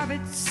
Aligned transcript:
rabbits 0.00 0.49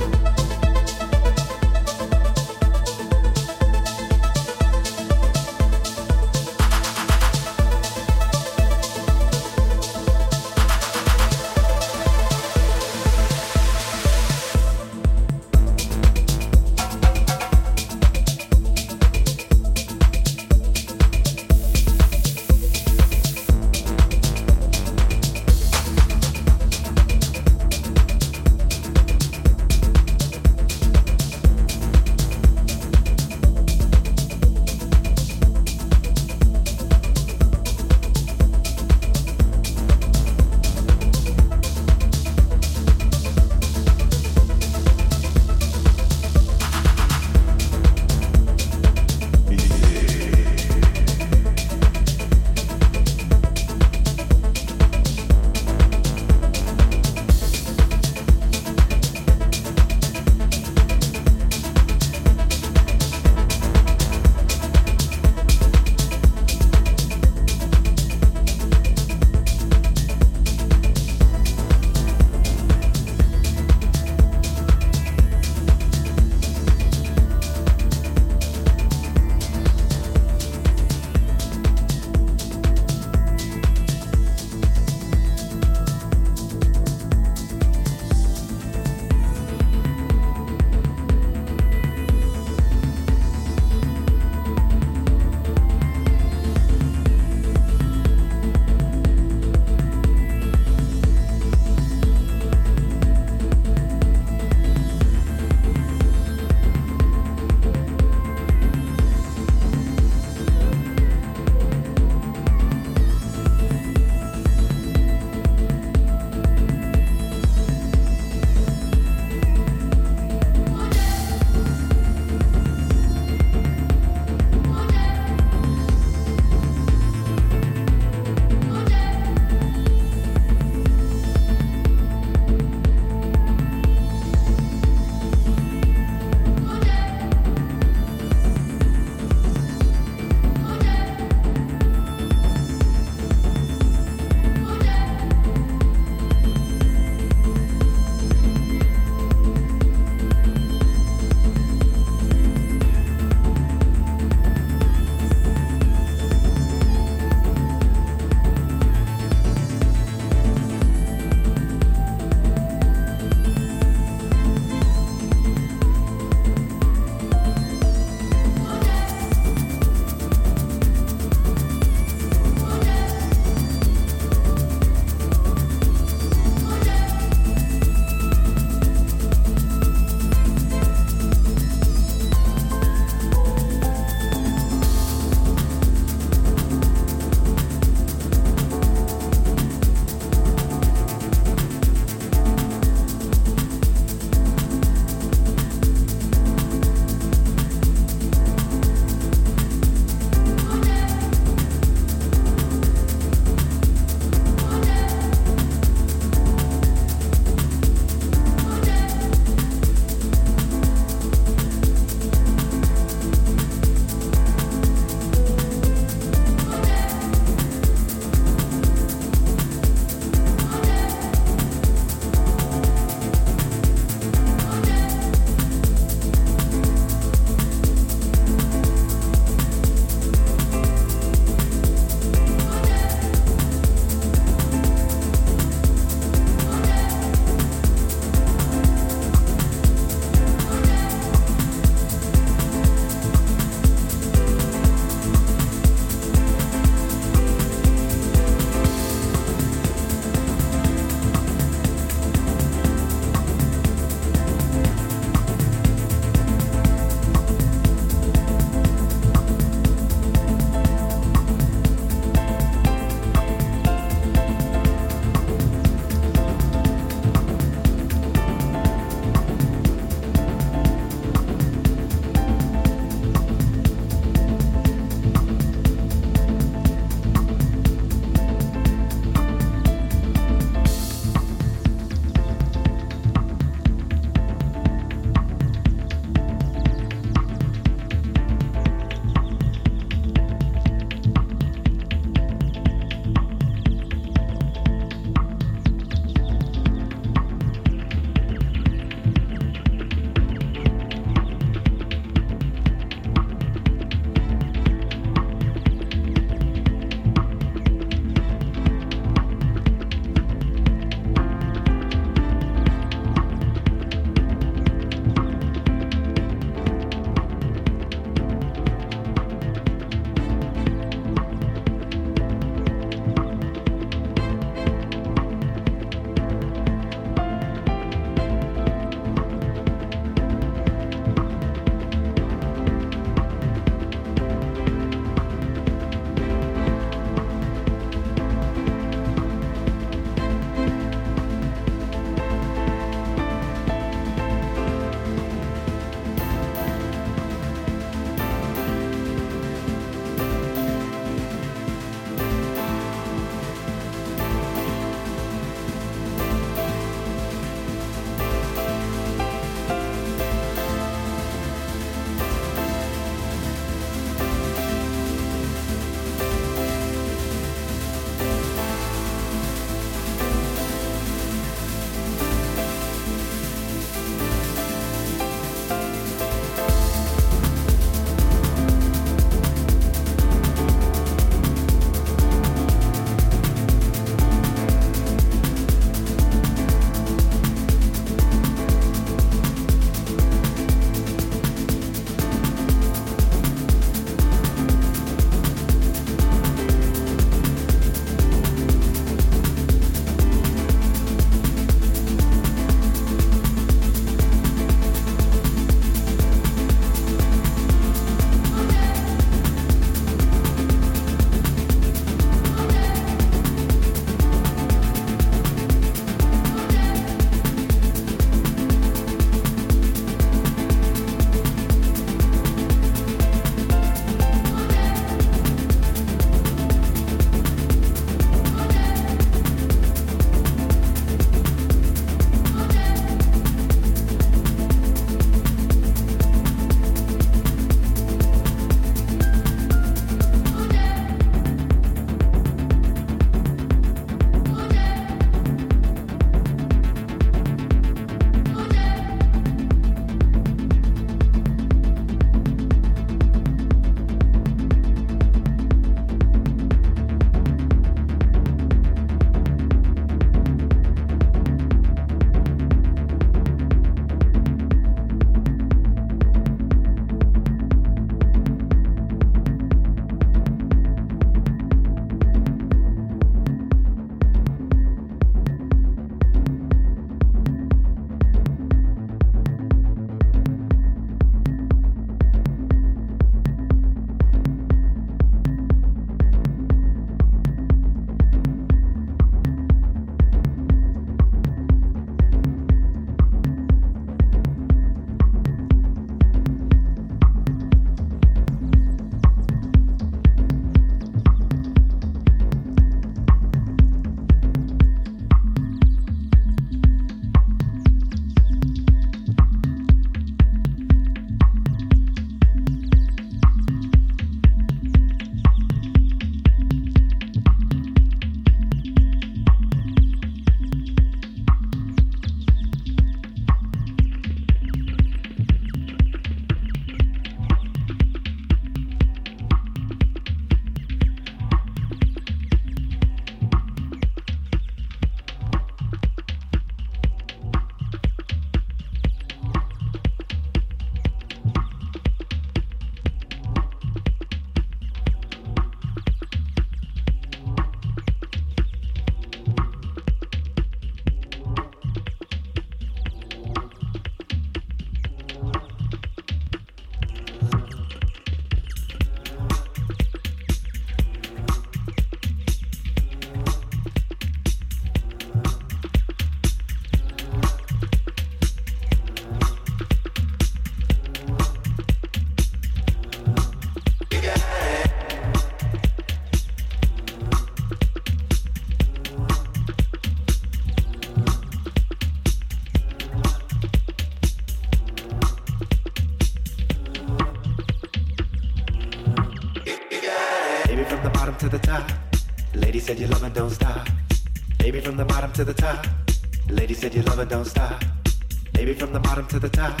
from 599.04 599.12
the 599.12 599.20
bottom 599.20 599.46
to 599.48 599.58
the 599.58 599.68
top. 599.68 600.00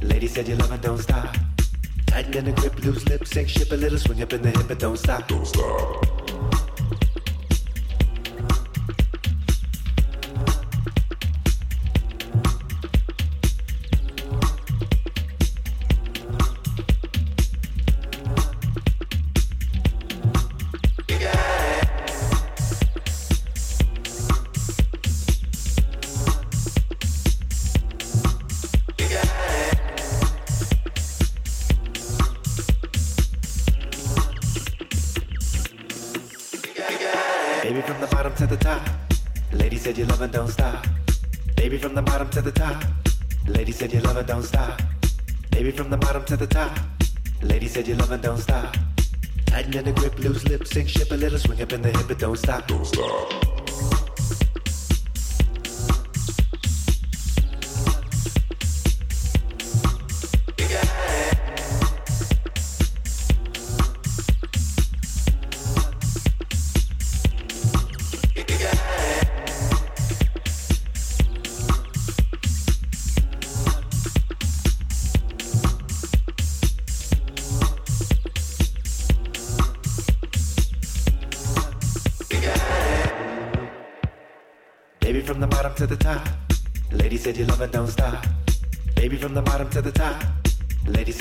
Lady 0.00 0.26
said 0.26 0.48
you 0.48 0.56
love 0.56 0.72
and 0.72 0.82
don't 0.82 0.98
stop. 0.98 1.36
Tighten 2.06 2.34
in 2.34 2.44
the 2.46 2.52
grip, 2.52 2.76
loose 2.84 3.06
lips, 3.08 3.30
sink 3.30 3.48
ship 3.48 3.70
a 3.70 3.76
little, 3.76 3.98
swing 3.98 4.22
up 4.22 4.32
in 4.32 4.42
the 4.42 4.50
hip, 4.50 4.66
but 4.68 4.78
don't 4.78 4.98
stop. 4.98 5.28
don't 5.28 5.46
stop. 5.46 6.11
Baby 37.82 37.94
from 37.94 38.00
the 38.00 38.14
bottom 38.14 38.34
to 38.36 38.46
the 38.46 38.56
top. 38.56 38.88
Lady 39.50 39.76
said 39.76 39.98
you 39.98 40.04
love 40.04 40.20
and 40.20 40.32
don't 40.32 40.46
stop. 40.46 40.86
Baby, 41.56 41.78
from 41.78 41.96
the 41.96 42.02
bottom 42.02 42.30
to 42.30 42.40
the 42.40 42.52
top. 42.52 42.84
Lady 43.48 43.72
said 43.72 43.92
you 43.92 43.98
love 44.02 44.16
and 44.16 44.26
don't 44.28 44.44
stop. 44.44 44.80
Baby, 45.50 45.72
from 45.72 45.90
the 45.90 45.96
bottom 45.96 46.24
to 46.26 46.36
the 46.36 46.46
top. 46.46 46.78
Lady 47.42 47.66
said 47.66 47.88
you 47.88 47.96
love 47.96 48.12
and 48.12 48.22
don't 48.22 48.38
stop. 48.38 48.76
Tighten 49.46 49.76
in 49.76 49.84
the 49.84 49.92
grip, 49.92 50.16
loose 50.20 50.44
lips, 50.46 50.70
sink 50.70 50.88
ship 50.88 51.10
a 51.10 51.16
little, 51.16 51.40
swing 51.40 51.60
up 51.60 51.72
in 51.72 51.82
the 51.82 51.90
hip, 51.90 52.06
but 52.06 52.20
don't 52.20 52.38
stop. 52.38 52.68
Don't 52.68 52.86
stop. 52.86 53.51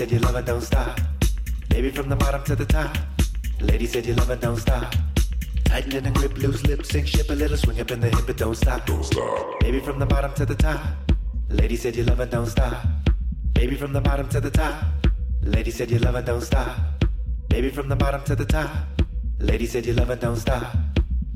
Said 0.02 0.12
you 0.12 0.20
love 0.20 0.36
it, 0.36 0.46
don't 0.46 0.62
stop. 0.62 1.00
Baby 1.70 1.92
from 1.92 2.10
the 2.10 2.16
bottom 2.16 2.44
to 2.46 2.56
the 2.56 2.66
top. 2.66 2.98
Lady 3.60 3.86
said 3.86 4.04
you 4.04 4.16
love 4.16 4.32
it, 4.32 4.42
don't 4.42 4.58
stop. 4.58 4.96
Tighten 5.66 5.96
in 5.96 6.04
the 6.06 6.10
grip, 6.10 6.36
loose 6.38 6.64
lip, 6.66 6.84
sink 6.84 7.06
ship 7.06 7.30
a 7.30 7.34
little, 7.34 7.56
swing 7.56 7.80
up 7.80 7.92
in 7.92 8.00
the 8.00 8.10
hip, 8.10 8.26
but 8.26 8.36
don't 8.36 8.56
stop. 8.56 8.84
Don't 8.88 9.06
stop. 9.06 9.60
Baby 9.60 9.80
from 9.80 10.00
the 10.00 10.08
bottom 10.08 10.34
to 10.34 10.46
the 10.46 10.56
top. 10.56 10.82
Lady 11.50 11.76
said 11.76 11.96
you 11.96 12.04
love 12.04 12.20
it, 12.20 12.32
don't 12.32 12.48
stop. 12.48 12.84
Baby 13.54 13.76
from 13.76 13.94
the 13.94 14.02
bottom 14.02 14.28
to 14.30 14.42
the 14.42 14.50
top. 14.50 14.86
Lady 15.44 15.70
said 15.70 15.92
you 15.92 16.00
love 16.00 16.16
and 16.16 16.26
don't 16.26 16.42
stop. 16.42 16.76
Baby 17.48 17.70
from 17.70 17.90
the 17.90 17.96
bottom 17.96 18.24
to 18.24 18.36
the 18.36 18.46
top. 18.46 18.72
Lady 19.38 19.68
said 19.68 19.86
you 19.86 19.94
love 19.94 20.10
it, 20.10 20.20
don't 20.20 20.36
stop. 20.36 20.76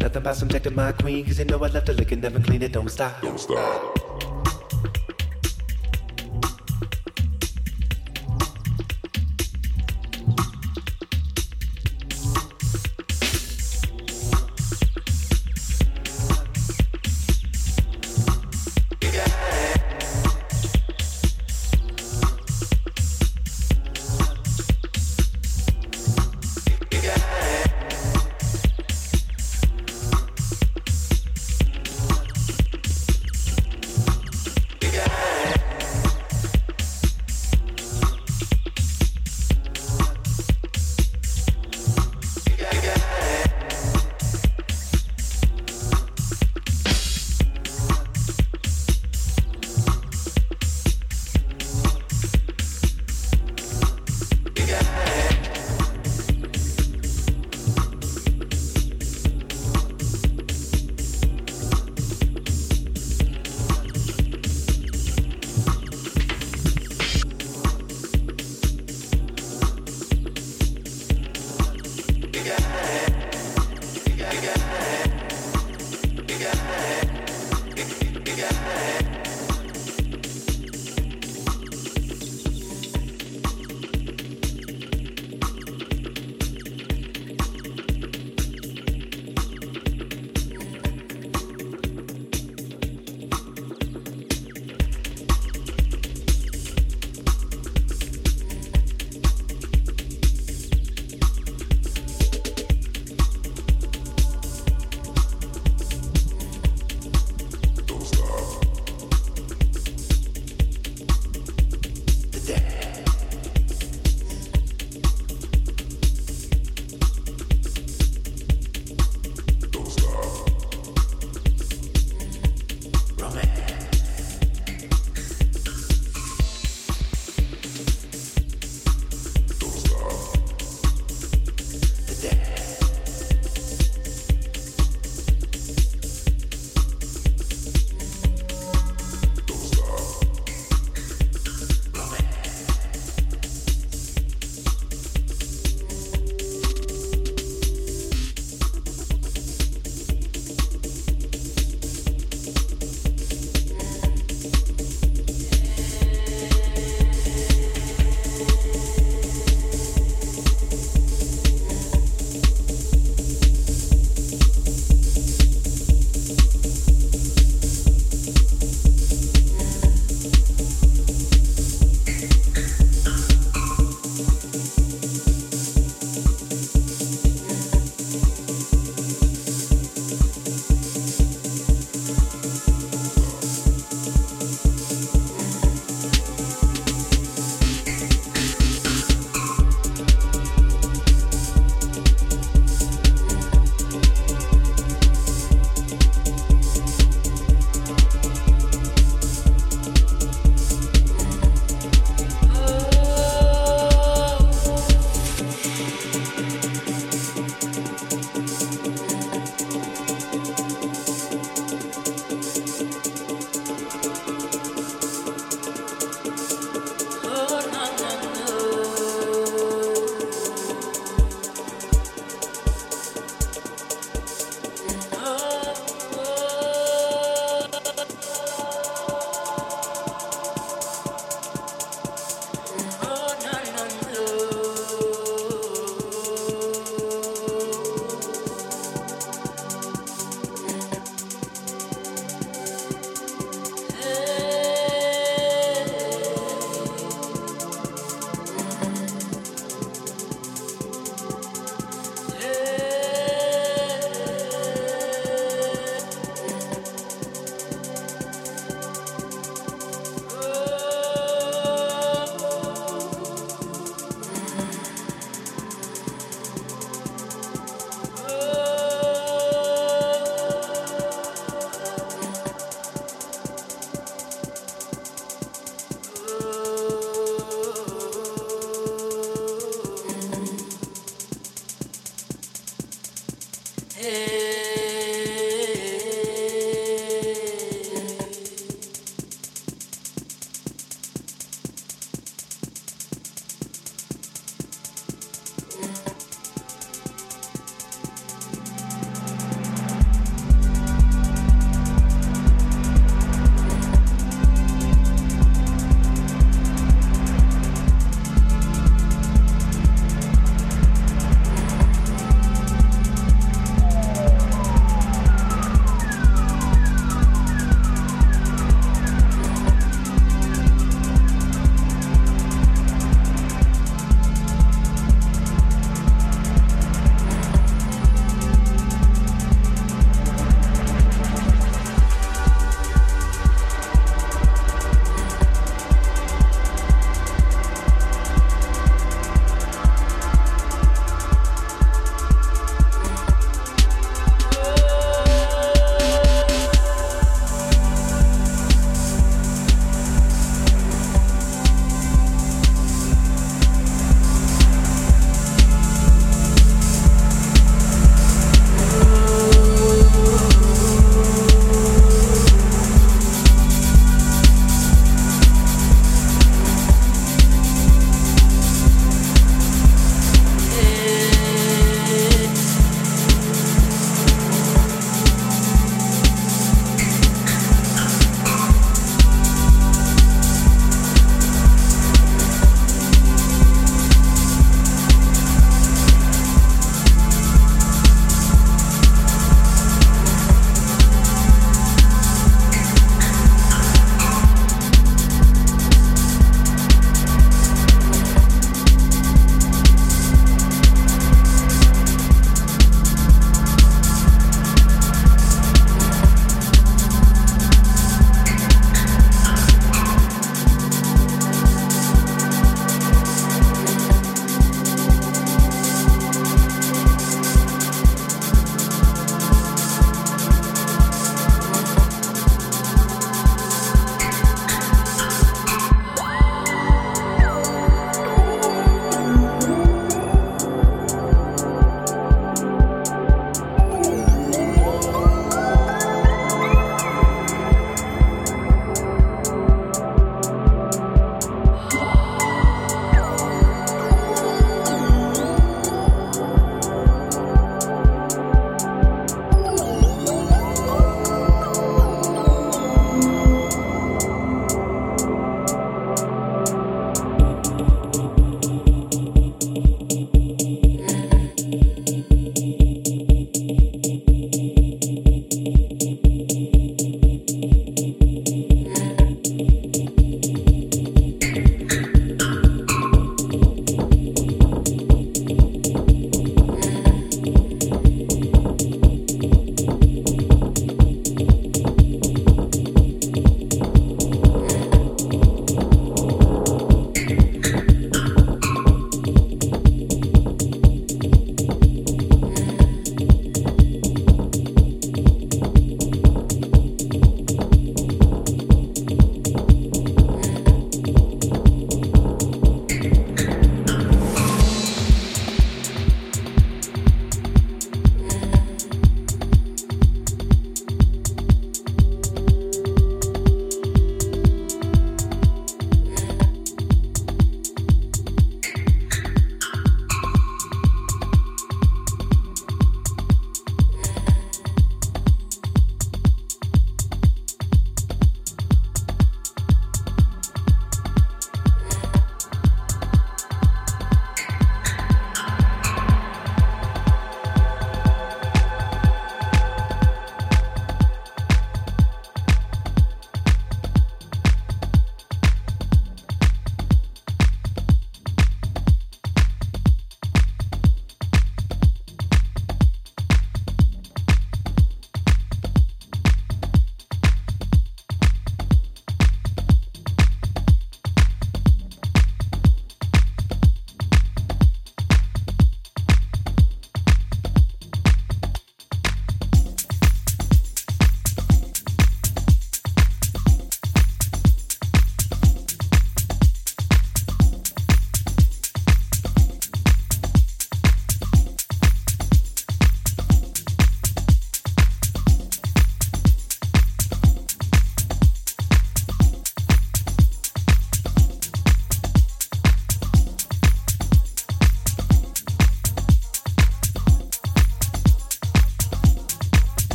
Nothing 0.00 0.16
about 0.16 0.36
subjecting 0.36 0.74
my 0.74 0.92
queen, 0.92 1.26
cause 1.26 1.38
you 1.38 1.44
know 1.44 1.62
I 1.62 1.68
left 1.68 1.88
her 1.88 1.94
licking, 1.94 2.22
never 2.22 2.40
clean 2.40 2.62
it, 2.62 2.72
don't 2.72 2.90
stop. 2.90 3.20
Don't 3.20 3.38
stop. 3.38 3.95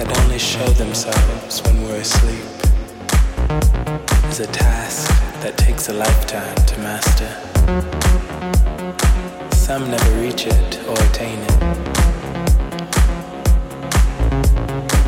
that 0.00 0.18
only 0.22 0.38
show 0.38 0.66
themselves 0.84 1.62
when 1.64 1.82
we're 1.82 2.00
asleep 2.00 2.46
is 4.30 4.40
a 4.40 4.46
task 4.46 5.10
that 5.42 5.58
takes 5.58 5.90
a 5.90 5.92
lifetime 5.92 6.54
to 6.64 6.78
master. 6.78 7.28
Some 9.54 9.90
never 9.90 10.20
reach 10.22 10.46
it 10.46 10.78
or 10.88 10.94
attain 11.08 11.38
it. 11.38 11.60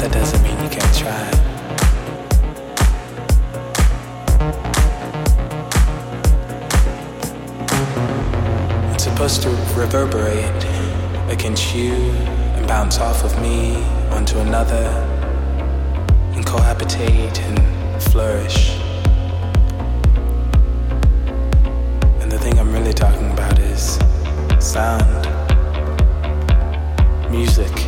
That 0.01 0.13
doesn't 0.13 0.43
mean 0.43 0.59
you 0.63 0.69
can't 0.69 0.97
try. 1.03 1.25
It's 8.93 9.05
supposed 9.05 9.41
to 9.45 9.49
reverberate 9.75 10.65
against 11.33 11.75
you 11.75 11.95
and 12.57 12.67
bounce 12.69 12.99
off 12.99 13.25
of 13.25 13.41
me 13.41 14.02
onto 14.23 14.39
another 14.39 14.87
and 16.37 16.47
cohabitate 16.47 17.41
and 17.41 18.03
flourish. 18.05 18.79
And 22.21 22.31
the 22.31 22.39
thing 22.39 22.57
I'm 22.61 22.73
really 22.73 22.93
talking 22.93 23.33
about 23.33 23.59
is 23.59 23.99
sound, 24.61 25.27
music. 27.33 27.82